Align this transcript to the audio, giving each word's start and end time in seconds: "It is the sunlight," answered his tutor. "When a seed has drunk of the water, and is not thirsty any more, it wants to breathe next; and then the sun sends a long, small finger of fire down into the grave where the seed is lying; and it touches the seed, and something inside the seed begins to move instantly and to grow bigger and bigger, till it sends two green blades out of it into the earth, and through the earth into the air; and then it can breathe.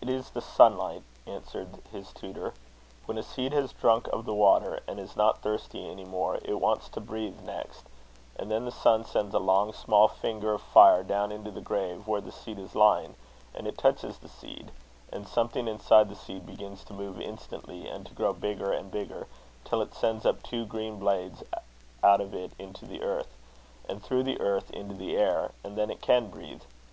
"It 0.00 0.08
is 0.08 0.30
the 0.30 0.40
sunlight," 0.40 1.04
answered 1.24 1.78
his 1.92 2.12
tutor. 2.12 2.52
"When 3.06 3.16
a 3.16 3.22
seed 3.22 3.52
has 3.52 3.72
drunk 3.72 4.08
of 4.08 4.24
the 4.24 4.34
water, 4.34 4.80
and 4.88 4.98
is 4.98 5.14
not 5.16 5.40
thirsty 5.40 5.88
any 5.88 6.04
more, 6.04 6.40
it 6.44 6.58
wants 6.60 6.88
to 6.88 7.00
breathe 7.00 7.38
next; 7.42 7.84
and 8.34 8.50
then 8.50 8.64
the 8.64 8.72
sun 8.72 9.04
sends 9.04 9.32
a 9.32 9.38
long, 9.38 9.72
small 9.72 10.08
finger 10.08 10.52
of 10.52 10.62
fire 10.62 11.04
down 11.04 11.30
into 11.30 11.52
the 11.52 11.60
grave 11.60 12.08
where 12.08 12.20
the 12.20 12.32
seed 12.32 12.58
is 12.58 12.74
lying; 12.74 13.14
and 13.54 13.68
it 13.68 13.78
touches 13.78 14.18
the 14.18 14.26
seed, 14.26 14.72
and 15.12 15.28
something 15.28 15.68
inside 15.68 16.08
the 16.08 16.16
seed 16.16 16.44
begins 16.44 16.82
to 16.82 16.92
move 16.92 17.20
instantly 17.20 17.86
and 17.88 18.06
to 18.06 18.14
grow 18.14 18.32
bigger 18.32 18.72
and 18.72 18.90
bigger, 18.90 19.28
till 19.64 19.80
it 19.80 19.94
sends 19.94 20.26
two 20.42 20.66
green 20.66 20.98
blades 20.98 21.44
out 22.02 22.20
of 22.20 22.34
it 22.34 22.50
into 22.58 22.84
the 22.84 23.00
earth, 23.00 23.36
and 23.88 24.02
through 24.02 24.24
the 24.24 24.40
earth 24.40 24.72
into 24.72 24.96
the 24.96 25.16
air; 25.16 25.52
and 25.62 25.78
then 25.78 25.88
it 25.88 26.00
can 26.02 26.26
breathe. 26.28 26.62